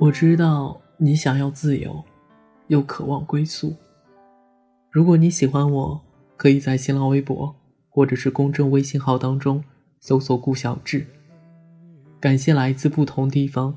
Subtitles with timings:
[0.00, 2.04] 我知道你想要自由，
[2.68, 3.74] 又渴望归宿。
[4.92, 6.00] 如果你喜欢我，
[6.36, 7.52] 可以在新浪微博
[7.88, 9.64] 或者是公众微信号当中
[9.98, 11.04] 搜索“顾小志”。
[12.20, 13.76] 感谢来自不同地方、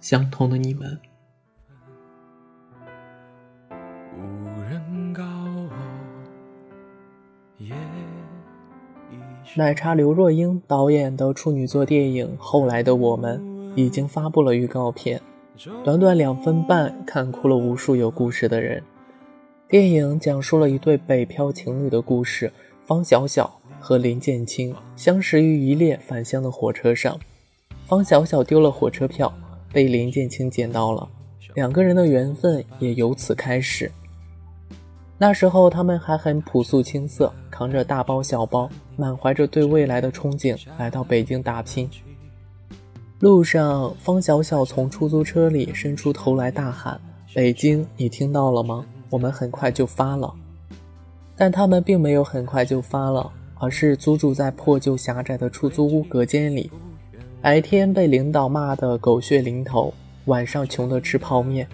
[0.00, 1.00] 相同的你们。
[9.56, 13.40] 奶茶刘若英导演的处女作电影《后来的我们》
[13.76, 15.22] 已经发布了预告片，
[15.84, 18.82] 短短两分半，看哭了无数有故事的人。
[19.68, 22.52] 电影讲述了一对北漂情侣的故事，
[22.84, 27.16] 方小小和林建清相识于一列返乡的火车上，
[27.86, 29.32] 方小小丢了火车票，
[29.72, 31.08] 被林建清捡到了，
[31.54, 33.90] 两个人的缘分也由此开始。
[35.16, 41.88] 那时候他们还很朴素青涩，扛着大包小包，满怀着对未来的憧憬，来到北京打拼。
[43.24, 47.00] 路上，方小小从出租车里伸出头来大喊
[47.34, 48.84] ：“北京，你听到了吗？
[49.08, 50.30] 我们很快就发了。”
[51.34, 56.70] 但他们并没有很快就发了，而是租住在破旧狭窄的出租屋隔间里，
[57.40, 59.94] 白天被领导骂得狗血淋头，
[60.26, 61.66] 晚上穷得吃泡面。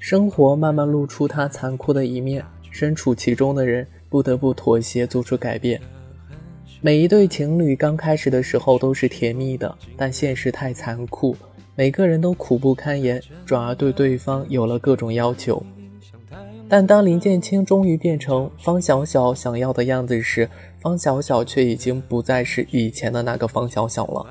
[0.00, 5.80] 生活慢慢露出它残酷的一面，身处其中的人不得不妥协，做出改变。
[6.86, 11.36] 每一对情侣刚开始的时候都是甜蜜的，但现实太残酷，
[11.74, 15.60] 每个人都苦不堪言，转而对对方有了各种要求。
[16.68, 24.24] 但当林建清终于变成方小小想要的样子时，方小小却已经不再是以前的那个方小小了。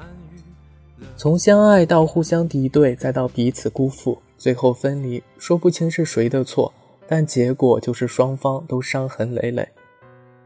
[1.18, 4.18] 从相爱到互相敌对，再到彼此辜负。
[4.38, 6.72] 最后分离，说不清是谁的错，
[7.06, 9.68] 但结果就是双方都伤痕累累。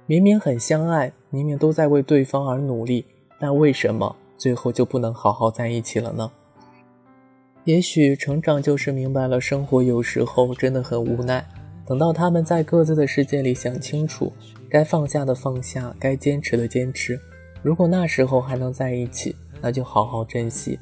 [0.10, 3.06] 明明很相爱，明明都在为对方而努力，
[3.38, 6.32] 但为什么最后就不能好好在一起了呢？
[7.64, 11.45] 也许成长就是明白了，生活有时候真的很无奈。
[11.86, 14.33] 等到他们在各自的世界里想清楚，
[14.67, 17.20] 该放下的放下，该坚持的坚持。
[17.62, 20.80] 如果那时候还能在一起，那就好好珍惜。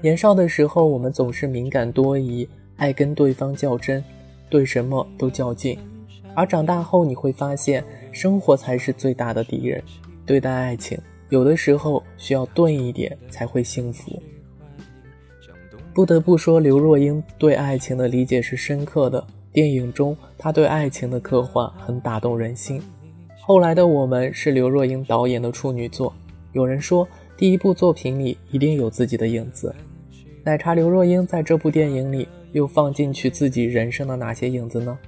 [0.00, 4.02] 年少的时候，我们总是敏感多疑，爱跟对方较真，
[4.48, 5.78] 对什么都较劲。
[6.34, 9.82] 而长大后，你会发现，生活才是最大的敌人。
[10.24, 10.96] 对待爱情，
[11.30, 14.22] 有的时候需要钝一点才会幸福。
[15.94, 19.26] 不得不说，刘若英对爱情的理解是深刻的。
[19.52, 22.80] 电影中，她对爱情的刻画很打动人心。
[23.40, 26.14] 后来的我们是刘若英导演的处女作，
[26.52, 27.06] 有人说，
[27.36, 29.74] 第一部作品里一定有自己的影子。
[30.44, 34.98] 奶茶刘若英在这部电影里又放进去自己人生的哪些影子呢？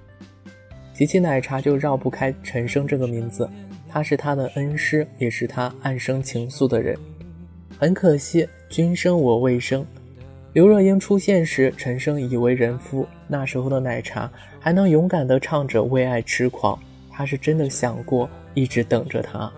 [0.95, 3.51] 提起奶茶就绕不开陈升这个名字，
[3.89, 6.97] 他是他的恩师，也是他暗生情愫的人。
[7.77, 9.85] 很可惜，君生我未生。
[10.53, 13.05] 刘若英出现时，陈升已为人夫。
[13.27, 16.79] 那时候的奶茶还能勇敢地唱着为爱痴狂，
[17.11, 19.53] 他是真的想过，一直等着他。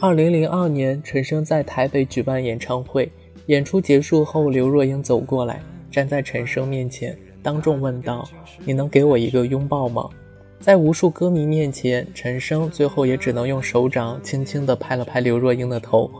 [0.00, 3.12] 二零零二年，陈升在台北举办演唱会。
[3.46, 8.28] 演出结束后，刘若英走过来，站在陈升面前，当众问道
[8.64, 10.08] ：“你能给我一个拥抱吗？”
[10.58, 16.10] 在无数歌迷面前，陈升最后也只能用手掌轻轻地拍了拍刘若英的头，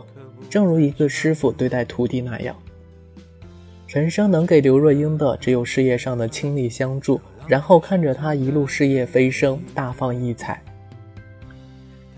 [0.51, 2.55] 正如一个师傅对待徒弟那样。
[3.87, 10.61] 陈升能给刘若英的只有事业上的倾力相助，然后看着她一路事业飞升，大放异彩。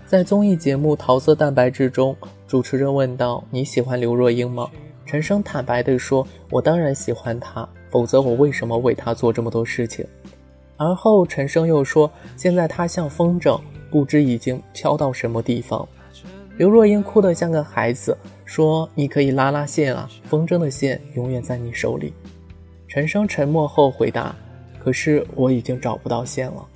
[0.04, 2.14] 在综艺节目《桃色蛋白质》中，
[2.46, 4.68] 主持人问道：“你喜欢刘若英吗？”
[5.06, 10.06] 陈升坦白地说：“我当然喜欢她，否则我为什么为他做这么多事情？”
[10.76, 13.60] 而后陈升又说：“现在他像风筝，
[13.90, 15.86] 不知已经飘到什么地方。”
[16.56, 22.12] 刘若英哭得像个孩子，说：“你可以拉拉线啊，风筝的线永远在你手里。”
[22.88, 24.34] 陈升沉默后回答
[24.82, 26.66] ：“可是我已经找不到线了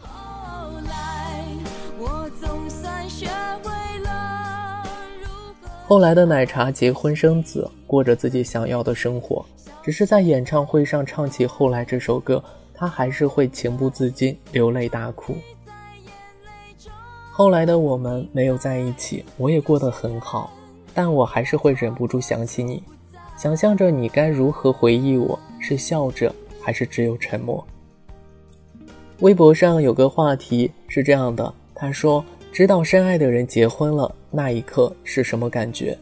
[0.00, 1.44] 后来
[1.98, 3.28] 我总算学。”
[5.88, 9.42] 后来的奶茶结婚生子，过着自己想要的生活。
[9.82, 12.44] 只是在演唱会上唱起《后来》这首歌，
[12.74, 15.34] 他还是会情不自禁流泪大哭。
[17.32, 20.52] 后来的我们没有在一起，我也过得很好，
[20.92, 22.82] 但我还是会忍不住想起你，
[23.38, 26.30] 想象着你该如何回忆我，是笑着
[26.60, 27.66] 还是只有沉默。
[29.20, 32.22] 微博上有个话题是这样的，他说。
[32.50, 35.96] 知道深爱的人结婚了，那一刻是什么感觉？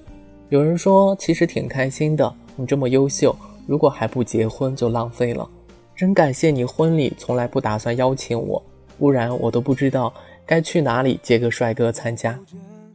[0.49, 2.35] 有人说其实挺开心的。
[2.57, 3.37] 你这么优秀，
[3.67, 5.49] 如果还不结婚就浪费了。
[5.95, 8.63] 真感谢你婚礼从来不打算邀请我，
[8.99, 10.13] 不然我都不知道
[10.47, 12.39] 该去哪里接个帅哥参加。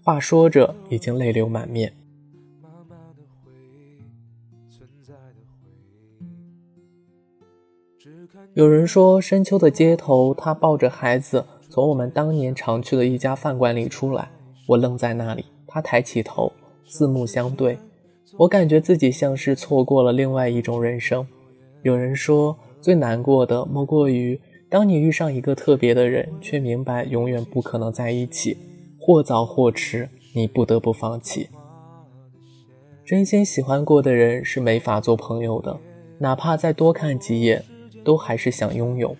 [0.03, 1.93] 话说着，已经泪流满面。
[8.53, 14.29] 有人说，深秋的街头，他抱着孩子从我们当年常去的一家饭馆里出来，
[14.67, 15.45] 我愣在那里。
[15.67, 16.51] 他抬起头，
[16.85, 17.77] 四目相对，
[18.37, 21.25] 我感觉自己像是错过了另外一种人生。
[21.83, 28.57] 有人说，最难过的莫过于当你遇上一个特别的人，却明白永远不可能在一起，
[28.99, 31.49] 或早或迟，你不得不放弃。
[33.05, 35.77] 真心喜欢过的人是没法做朋友的，
[36.19, 37.63] 哪怕再多看几眼。
[38.03, 39.15] 都还是想拥有。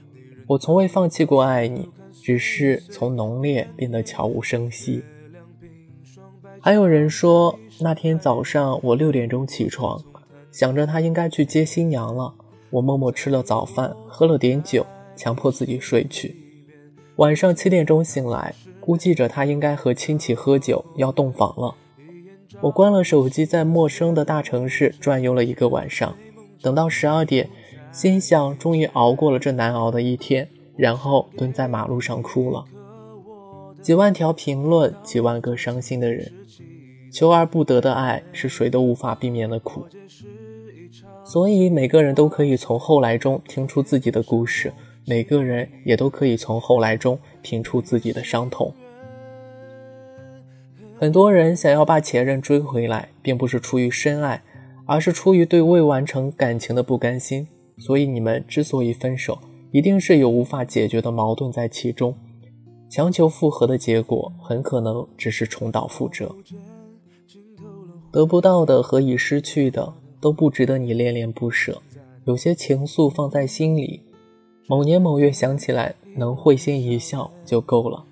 [0.48, 1.88] 我从未放弃过爱你，
[2.24, 5.04] 只是从浓烈变得悄无声息。
[6.64, 10.00] 还有人说，那天早上我六点钟起床，
[10.52, 12.32] 想着他应该去接新娘了，
[12.70, 14.86] 我默默吃了早饭，喝了点酒，
[15.16, 16.36] 强迫自己睡去。
[17.16, 21.74] 晚上七点钟醒来，估计着他应该和亲戚喝酒要洞房了。
[22.62, 26.16] 我关了手机，在陌生的大城市转悠了一个晚上，
[26.62, 27.50] 等到十二点。
[27.92, 30.48] 心想，终于熬过了这难熬的一天，
[30.78, 32.64] 然后蹲在马路上哭了。
[33.82, 36.32] 几万条评论，几万个伤心的人，
[37.12, 39.86] 求而不得的爱是谁都无法避免的苦。
[41.24, 44.72] 所以每个人都可以从后来中听出自己的故事，
[45.08, 48.72] 每个人也都可以从后来中品出自己的伤痛。
[51.00, 54.44] 很多人想要把前任追回来，并不是出于深爱，
[54.86, 57.48] 而是出于对未完成感情的不甘心。
[57.80, 59.40] 所以你们之所以分手，
[59.72, 62.16] 一定是有无法解决的矛盾在其中。
[62.92, 66.36] 强求复合的结果，很可能只是重蹈覆辙。
[68.12, 71.82] 得不到的和已失去的，都不值得你恋恋不舍。
[72.26, 74.02] 有些情愫放在心里，
[74.68, 78.04] 某年某月想起来，能会心一笑就够了。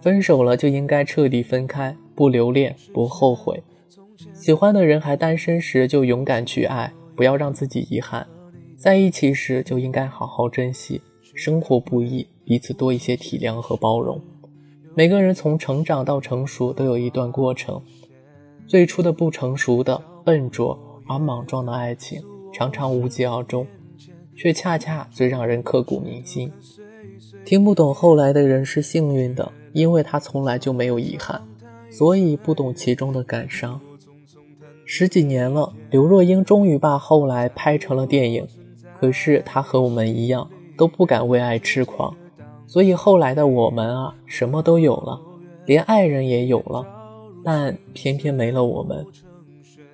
[0.00, 3.62] 分手了就应该彻底分开，不留恋，不后悔。
[4.34, 8.26] 喜欢的人还单身时，就勇敢去爱，不要让自己遗憾；
[8.76, 11.00] 在一起时，就应该好好珍惜。
[11.34, 14.20] 生活不易，彼此多一些体谅和包容。
[14.94, 17.80] 每个人从成长到成熟都有一段过程，
[18.66, 23.66] 最初的不成熟的、笨拙而莽撞的爱情，常常无疾而终，
[24.36, 26.52] 却恰恰最让人刻骨铭心。
[27.44, 31.42] 听不懂后来的人是幸运的，因为他从来就没有遗憾，
[31.90, 33.80] 所以不懂其中的感伤。
[34.84, 38.46] 十几年了，刘若英终于把后来拍成了电影。
[39.00, 40.48] 可是她和我们一样，
[40.82, 42.12] 都不敢为爱痴狂。
[42.66, 45.20] 所以后来的我们啊，什么都有了，
[45.64, 46.84] 连爱人也有了，
[47.44, 49.06] 但偏偏没了我们。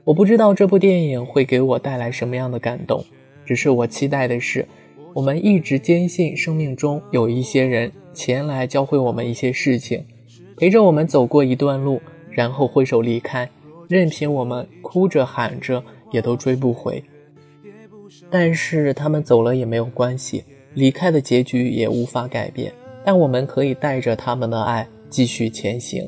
[0.04, 3.04] 我不知道这部电影会给我带来什么样的感动，
[3.44, 4.66] 只是我期待的是，
[5.12, 10.06] 我们一直坚信生命中有一些人前来教会我们一些事情，
[10.56, 12.00] 陪着我们走过一段路，
[12.30, 13.46] 然后挥手离开。
[13.90, 17.04] 任凭我们哭着喊着，也都追不回。
[18.30, 22.72] 但是他们走了也没有关系，离开的结局也无法改变。
[23.04, 26.06] 但我们可以带着他们的爱继续前行。